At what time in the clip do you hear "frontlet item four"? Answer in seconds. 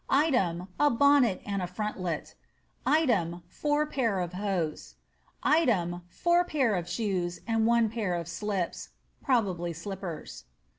1.67-3.85